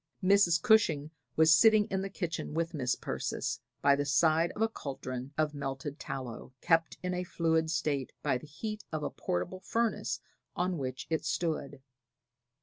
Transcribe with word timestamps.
Mrs. 0.23 0.59
Cushing 0.59 1.11
was 1.35 1.53
sitting 1.53 1.85
in 1.91 2.01
the 2.01 2.09
kitchen 2.09 2.55
with 2.55 2.73
Mis' 2.73 2.95
Persis, 2.95 3.59
by 3.83 3.95
the 3.95 4.03
side 4.03 4.51
of 4.55 4.63
a 4.63 4.67
caldron 4.67 5.31
of 5.37 5.53
melted 5.53 5.99
tallow, 5.99 6.55
kept 6.59 6.97
in 7.03 7.13
a 7.13 7.23
fluid 7.23 7.69
state 7.69 8.11
by 8.23 8.39
the 8.39 8.47
heat 8.47 8.83
of 8.91 9.03
a 9.03 9.11
portable 9.11 9.59
furnace 9.59 10.19
on 10.55 10.79
which 10.79 11.05
it 11.11 11.23
stood. 11.23 11.83